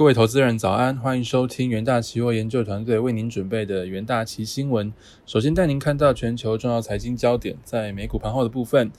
[0.00, 4.90] 各位投资人早安，欢迎收听元大期货研究团队为您准备的元大期新闻。
[5.26, 8.90] 首先带您看到全球重要财经焦点，在美股盘后的部分，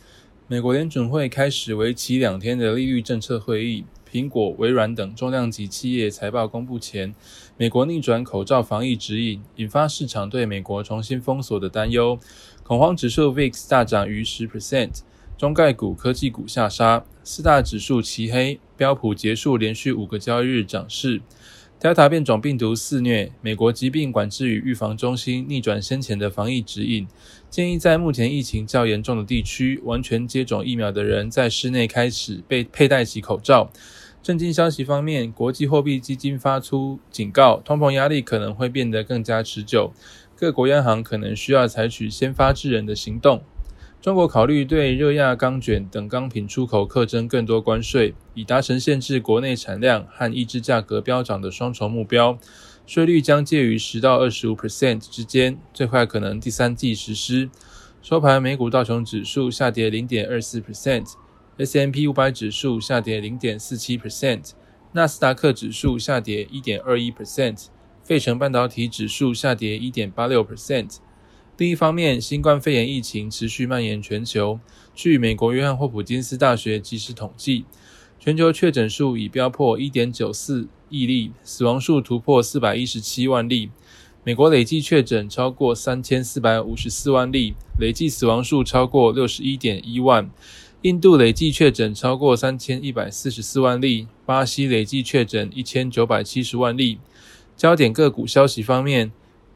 [0.48, 3.84] 美国联准会开始为期两天的利率政策会议。
[4.12, 7.15] 苹果、微软等重量级企业财报公布前，
[7.57, 12.20] 美国逆转口罩防疫指引，引发市场对美国重新封锁的担忧。
[12.61, 14.99] 恐慌指数 VIX 大涨逾十 percent，
[15.42, 18.60] 中概股、科技股下杀，四大指数齐黑。
[18.78, 21.20] 标普结束连续五个交易日涨势。
[21.80, 27.07] Delta 变种病毒肆虐，美国疾病管制与预防中心逆转先前的防疫指引，
[27.50, 33.72] 建议在目前疫情较严重的地区，完全接种疫苗的人在室内开始被佩戴起口罩。
[34.22, 39.92] 震惊消息方面，国际货币基金发出警告，通膨压力可能会变得更加持久，
[40.36, 43.42] 各国央行可能需要采取先发制人的行动。
[44.02, 52.36] 中国考虑对热轧钢卷等钢品出口课征更多关税，以达成限制国内产量和抑制价格飙涨的双重目标。
[52.88, 57.52] 税率将介于十到二十五 percent 之间，最快可能第三季实施。
[58.02, 61.14] 收盘，美股道琼指数下跌零点二四 percent。
[61.58, 64.54] S M P 五百指数下跌零点四七 percent，
[64.94, 67.67] 纳斯达克指数下跌一点二一 percent，
[68.04, 70.98] 费城半导体指数下跌一点八六 percent。
[71.62, 74.59] 另一方面，新冠肺炎疫情持续蔓延全球。
[74.95, 77.66] 据美国约翰霍普金斯大学即时统计，
[78.20, 83.70] 全球确诊数已飙破一点九四亿例，死亡数突破四百一十七万例。
[84.23, 90.32] 美国累计确诊超过三千四百五十四万例，累计死亡数超过六十一点一万。
[90.82, 96.98] 印度累计确诊超过三千一百四十四万例，巴西累计确诊一千九百七十万例。
[97.56, 99.12] 焦点个股消息方面，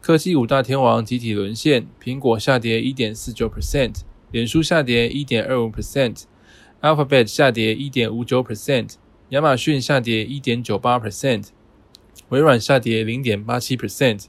[0.06, 8.98] 科技五大天王集体沦陷，苹果下跌一点四九 percent，脸书下跌一点二五 percent，Alphabet 下跌一点五九 percent，
[9.30, 11.48] 亚马逊下跌一点九八 percent，
[12.30, 14.26] 微软下跌零点八七 percent，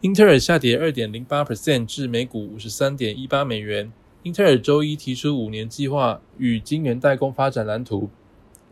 [0.00, 3.92] 英特尔下跌二点零八 percent 至每股五十三点一八美元。
[4.22, 8.08] 英特尔周一提出五年计划与晶圆代工发展蓝图，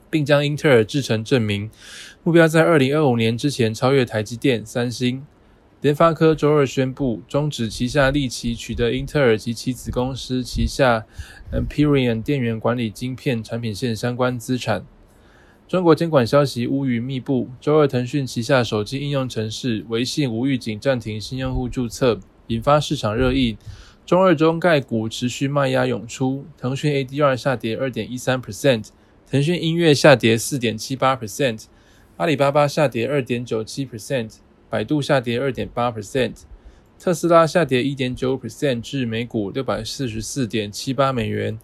[0.09, 1.71] 并将英特尔制程证明，
[2.25, 5.27] 目标在二零二五年之前超越台积电、三星。
[5.81, 11.07] 联发科周二宣布终止旗下利奇取得英特尔及其子公司旗下
[11.51, 14.85] Empyrean 电源管理晶片产品线相关资产。
[15.67, 23.57] 中国监管消息乌云密布，周二腾讯旗下手机应用程式微信无预警暂停新用户注册，引发市场热议。
[24.05, 28.89] 中二中概股持续卖压涌出，腾讯 ADR 下跌二点一三 percent，
[29.27, 31.65] 腾讯音乐下跌四点七八 percent，
[32.19, 34.39] 阿里巴巴下跌二点九七 percent，
[34.71, 36.43] 百度下跌二点八 percent，
[36.97, 41.59] 特斯拉下跌一点九 percent 至每股六百四十四点七八美元。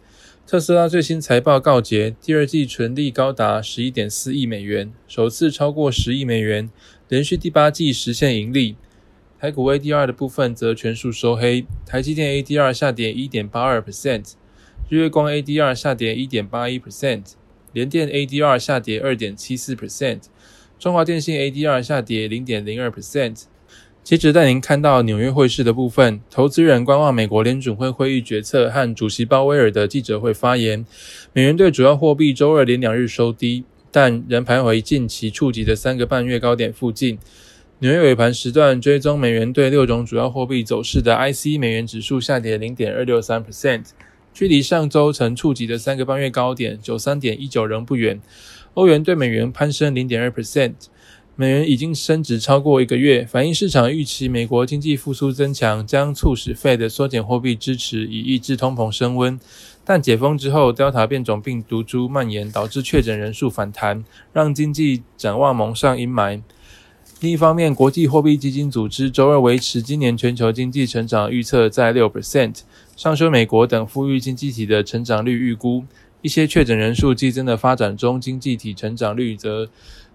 [0.45, 6.69] 特斯拉最新财报告捷，第二季纯利高达十一点四亿美元，首次超过十亿美元，
[7.09, 8.77] 连续第八季实现盈利。
[9.39, 14.33] 台股 ADR 的部分则全数收黑，台积电 ADR 下跌一点八二 percent，
[14.89, 17.35] 日月光 ADR 下跌一点八一 percent，
[17.73, 20.23] 联电 ADR 下跌二点七四 percent，
[20.79, 23.45] 中华电信 ADR 下跌零点零二 percent。
[24.05, 30.85] 接着带您看到纽约汇市的部分，投资人观望美国联准会会议决策和主席鲍威尔的记者会发言。
[31.33, 37.19] 美元对主要货币周二连两日收低，但仍徘徊近期触及的三个半月高点附近。
[37.79, 43.87] 纽约尾盘时段追踪美元对六种主要货币走势的 IC 美元指数下跌零点二六三 percent，
[44.33, 48.21] 距离上周曾触及的三个半月高点九三点一九仍不远。
[48.77, 50.75] 欧元对美元攀升零点二 percent，
[51.35, 59.41] 美元已经升值超过一个月，反映市场预期美国经济复苏增强将促使 Fed 缩减货币支持以抑制通膨升温。
[59.83, 64.05] 但解封之后，Delta 变种病毒株蔓延，导致确诊人数反弹，
[64.35, 66.43] 让经济展望蒙上阴霾。
[67.21, 72.61] 另一方面，国际货币基金组织周二维持今年全球经济成长预测在六 percent，
[72.95, 75.85] 上修美国等富裕经济体的成长率预估。
[76.27, 79.69] 一些确诊人数激增的发展中经济体成长率则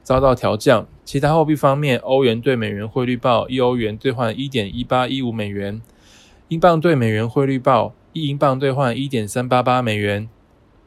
[0.03, 0.85] 遭到调降。
[1.05, 5.81] 其他货币方面，欧元对美元汇率报一欧元兑换一点一八一五美元，
[6.49, 10.28] 英镑对美元汇率报一英镑兑换一点三八八美元，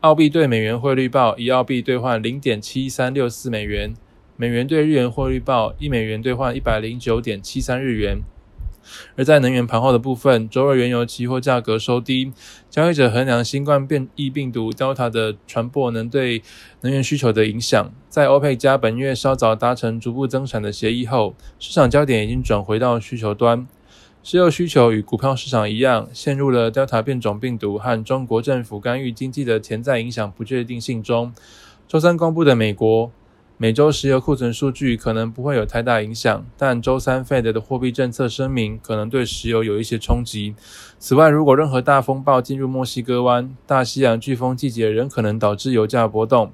[0.00, 3.94] 澳币对美元汇率报一澳币兑换零点七三六四美元。
[4.36, 8.18] 美元兑日元汇率报一美元兑换一百零九点七三日元。
[9.16, 12.32] 而在能源盘后的部分，周二原油期货价格收低，
[12.70, 16.42] 交易者衡量新冠变异病毒 Delta 的传播能对
[16.80, 17.92] 能源需求的影响。
[18.08, 23.66] 在欧佩加本月稍早达成逐步增产的协议后，市场焦点已经转回到需求端。
[24.22, 31.32] 石油需求与股票市场一样，陷入了 Delta 变种病毒和中国政府干预经济的潜在影响不确定性中。
[31.86, 33.10] 周三公布的美国。
[33.64, 40.54] 每周石油库存数据可能不会有太大影响，但周三 Fed 的货币政策声明可能对石油有一些冲击。
[40.98, 46.52] 此外，如果任何大风暴进入墨西哥湾，大西洋飓风季节仍可能导致油价波动。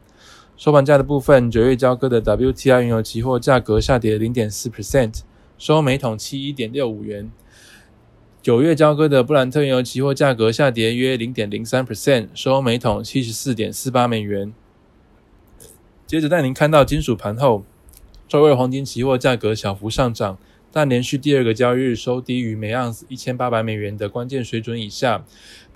[0.57, 5.23] 收盘价的部分，九月交割的 WTI 原油期货价格下跌零点四 percent，
[5.59, 7.29] 收每桶七一点六五元。
[8.41, 14.53] 九月交割的布兰特原油期货价格下跌约零点零三 percent，收每桶七十四点四八美元。
[16.11, 17.65] 接着带您看到金属盘后，
[18.27, 20.37] 周二黄金期货价格小幅上涨，
[20.73, 25.25] 但连续第二个交易日收低于每盎司一千八百美元的关键水准以下，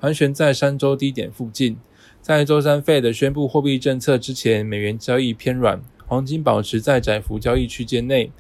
[0.01, 1.77] 盘旋在三周低点附近。
[2.21, 8.33] 在周三 Fed 宣布货币政策之前，美元交易偏软，黄金保持在窄幅交易区间内。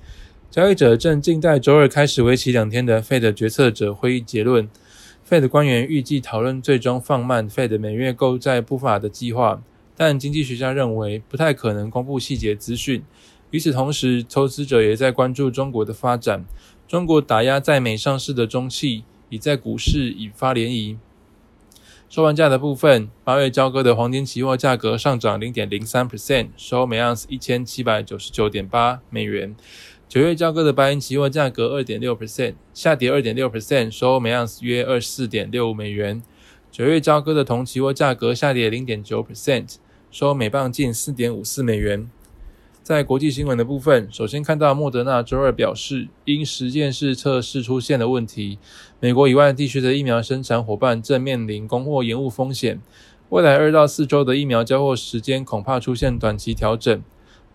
[0.50, 4.68] 交易者正静待周二开始为期两天的 Fed 决策者会议结论。
[5.30, 9.62] Fed 官员预计讨论最终放慢 Fed 每月购债步伐的计划。
[9.96, 13.04] 但经济学家认为不太可能公布细节资讯。
[13.50, 16.44] 与此同时，投资者也在关注中国的发展。
[16.88, 20.96] 中国打压在美上市的中汽，已在股市引发涟漪。
[22.08, 29.56] 收盘价的部分，八月交割的黄金期货价格上涨零点零三 percent，收每盎司一千七百九十九点八美元。
[30.08, 36.22] 九月交割的白银期货价格二点六 percent，下跌二点六 percent，收每盎司约二四点六五美元。
[36.70, 39.76] 九月交割的铜期货价格下跌零点九 percent。
[40.14, 42.08] 收每磅近四点五四美元。
[42.84, 48.60] 在国际新闻的部分，首先看到莫德纳周二表示，因实验室测试出现的问题，
[49.00, 52.80] 美国以外地区的疫苗生产伙伴正面临供货延误风险。
[53.30, 57.02] 未来二到四周的疫苗交货时间恐怕出现短期调整。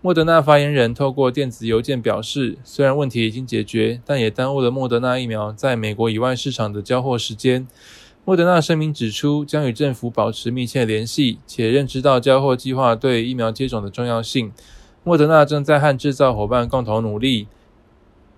[0.02, 7.66] 莫德纳发言人透过电子邮件表示，虽然问题已经解决，但也耽误了莫德纳疫苗在美国以外市场的交货时间。
[8.26, 14.52] 莫德纳声明指出，将与政府保持密切联系，且认知到交货计划对疫苗接种的重要性。
[15.04, 17.48] 莫德纳正在和制造伙伴共同努力，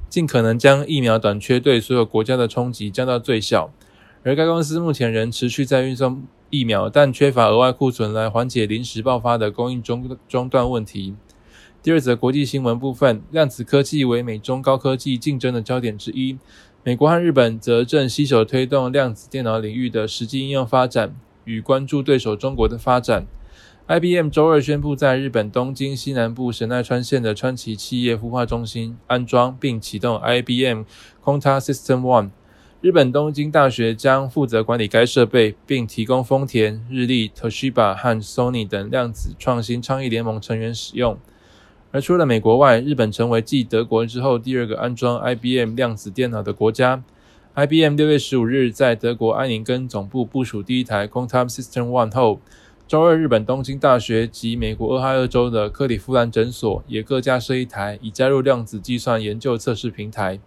[0.08, 3.74] 尽可能将疫苗短缺对所有国家的冲击降到最小。
[4.24, 11.16] 而该公司目前仍持续在运送疫苗，但缺乏额外库存来缓解临时爆发的供应中中断问题。
[11.84, 16.38] 第二则国际新闻部分，量子科技为美中高科技竞争的焦点之一。
[16.84, 23.28] 美国和日本则正携手推动量子电脑领域的实际应用发展，与关注对手中国的发展。
[23.86, 30.82] IBM 周二宣布，在日本东京西南部神奈川县的川崎企业孵化中心安装并启动 IBM
[31.24, 32.32] Quanta System One。
[32.82, 41.20] 日本东京大学将负责管理该设备，并提供丰田、日立、Toshiba 和 Sony 等量子创新倡议联盟成员使用。
[41.94, 47.04] 而除了美国外，日本成为继德国之后第二个安装 IBM 量子电脑的国家。
[47.54, 52.40] IBM 六月十五日在德国埃宁根总部部署第一台 Quantum System One 后，
[52.88, 60.40] 周二日本东京大学及美国俄亥俄州的克利夫兰诊所也各架设一台，以加入量子计算研究测试平台。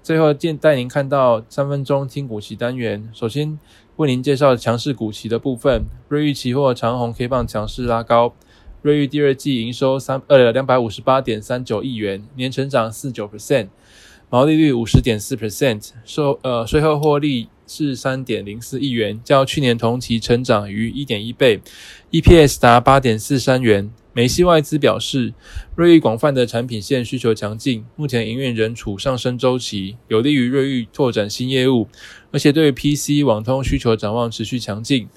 [0.00, 3.10] 最后，见带您看到三分钟听股期单元。
[3.12, 3.58] 首先
[3.96, 8.32] 为您介绍强势股期的部分，瑞昱期货长虹 K 棒强势拉高。
[8.86, 13.66] 瑞昱第二季营收三呃两百五十八点三九亿元，年成长四九 percent，
[14.30, 21.60] 毛利率五十点四 percent，收呃税后获利是三点零四亿元，较去年同期成长逾一点一倍
[22.12, 23.90] ，EPS 达八点四三元。
[24.12, 25.34] 美系外资表示，
[25.74, 31.88] 瑞昱广泛的产品线需求强劲，目前营运仍处上升周期，有利于瑞昱拓展新业务，
[32.30, 35.08] 而且对 PC 网通需求展望持续强劲。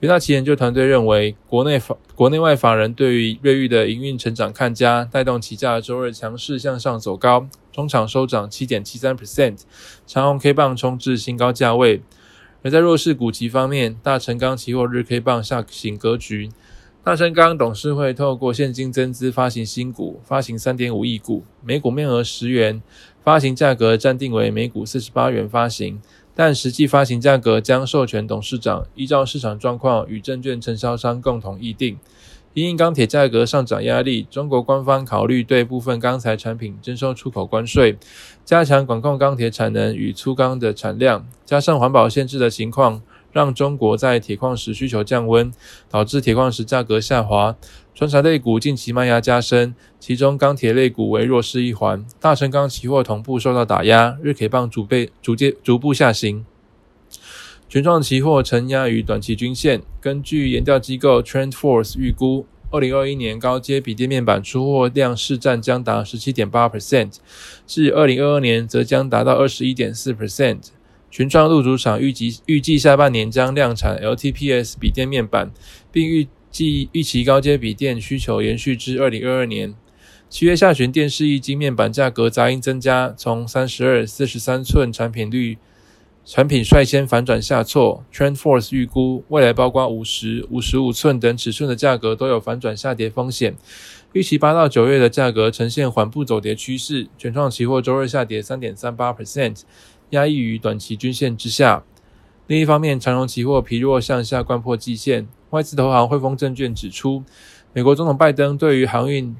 [0.00, 9.58] 元大旗研究团队认为，国内法国内外法人对于瑞昱的营运成长看佳，带动期价周二强势向上走高，中场收涨七点七三 percent，
[10.06, 12.00] 长虹 K 棒冲至新高价位。
[12.62, 16.48] 而在弱势股期方面，大成钢期货日 K 棒下行格局，
[17.02, 22.80] 大成钢董事会透过现金增资发行新股，发行三点五亿股，每股面额十元，
[23.24, 26.00] 发行价格暂定为每股四十八元发行。
[26.38, 31.98] 但实际发行价格将授权董事长依照市场状况与证券承销商共同议定。
[32.54, 37.98] 因钢铁价格上涨压力，中国官方考虑对部分钢材产品征收出口关税，
[38.44, 43.02] 加强管控钢铁产能与粗钢的产量，加上环保限制的情况。
[43.30, 45.52] 让中国在铁矿石需求降温，
[45.90, 47.54] 导致铁矿石价格下滑。
[47.98, 52.06] 船产类股近期卖压加深，其中钢铁类股为弱势一环。
[52.20, 56.46] 大成钢期货同步受到打压，日 K 棒逐被逐渐逐步下行。
[57.68, 59.82] 全创期货承压于短期均线。
[60.00, 67.16] 根据研调机构 TrendForce 预估，二零二一年高阶笔电面板出货量市占将达十七点八 percent，
[67.66, 70.68] 至二零二二年则将达到二十一点四 percent。
[71.10, 75.50] 群创入主厂预计预计下半年将量产 LTPS 笔电面板，
[75.90, 76.28] 并预
[76.58, 79.76] 继预期高阶笔电需求延续至二零二二年。
[80.28, 85.56] 七月下旬，电视液晶面板价格杂音增加，从三十二、四十三寸产品率
[86.24, 88.04] 产品率先反转下挫。
[88.12, 93.54] TrendForce 预估，未来包括五十五十五寸等尺寸的价格都有反转下跌风险。
[94.12, 97.06] 预期八到九月的价格呈现缓步走跌趋势。
[97.16, 99.60] 全创期货周二下跌三点三八 percent，
[100.10, 101.84] 压抑于短期均线之下。
[102.48, 105.28] 另一方面，长荣期货疲弱向下贯破季线。
[105.50, 107.22] 外资投行汇丰证券指出，
[107.72, 109.34] 美国总统拜登对于航运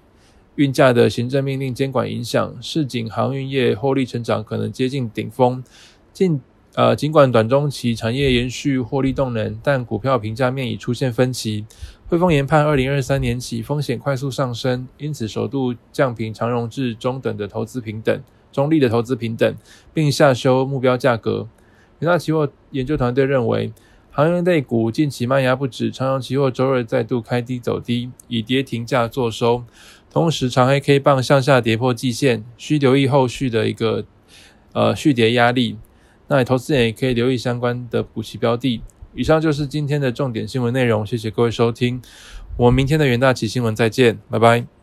[0.55, 5.63] 运价的行政命令监管影响，市井航运业获利成长可能接近顶峰。
[6.13, 6.41] 尽
[6.75, 11.67] 呃，尽管短中期产业延续获利动能，但股票评价面已出现分歧。
[12.09, 19.55] 汇丰研判，二零二三年起风险快速上升，因此首度降评长荣至中等的投资平等，中立的投资平等，
[19.93, 21.47] 并下修目标价格。
[21.99, 23.73] 元大期货研究团队认为。
[24.19, 29.63] 航运类股近期卖压不止，长荣期货周二再度开低走低，以跌停价作收。
[30.11, 34.05] 同时，长黑 K 棒向下跌破季线，需留意后续的一个
[34.73, 35.79] 呃续跌压力。
[36.27, 38.83] 那投资人也可以留意相关的补齐标的。
[39.15, 42.03] 以上就是今天的重点新闻内容，谢谢各位收听，
[42.57, 44.78] 我们明天的元大旗新闻再见，拜拜。